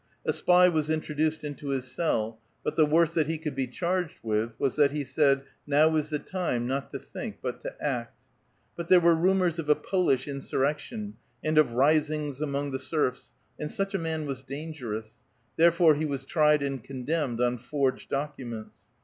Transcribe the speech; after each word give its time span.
A 0.25 0.33
spy 0.33 0.67
was 0.67 0.89
introduced 0.89 1.43
into 1.43 1.67
his 1.67 1.85
cell; 1.85 2.39
but 2.63 2.75
the 2.75 2.87
worst 2.87 3.13
that 3.13 3.27
be 3.27 3.37
could 3.37 3.53
be 3.53 3.67
charged 3.67 4.17
with 4.23 4.59
was 4.59 4.75
that 4.75 4.91
he 4.91 5.03
said, 5.03 5.43
*' 5.53 5.67
Now 5.67 5.95
is 5.95 6.09
the 6.09 6.17
time, 6.17 6.65
not 6.65 6.89
to 6.89 6.97
think, 6.97 7.37
but 7.39 7.61
to 7.61 7.75
act." 7.79 8.17
But 8.75 8.87
there 8.87 8.99
were 8.99 9.13
rumors 9.13 9.59
of 9.59 9.69
a 9.69 9.75
Polish 9.75 10.25
insuiTection, 10.25 11.13
and 11.43 11.57
of 11.59 11.73
risings 11.73 12.41
among 12.41 12.71
the 12.71 12.79
serfs, 12.79 13.31
and 13.59 13.69
such 13.69 13.93
a 13.93 13.99
man 13.99 14.25
was 14.25 14.41
dangerous; 14.41 15.17
therefore 15.55 15.93
he 15.93 16.05
was 16.05 16.25
tried 16.25 16.63
and 16.63 16.83
condemned 16.83 17.39
on 17.39 17.59
forged 17.59 18.09
documents. 18.09 18.79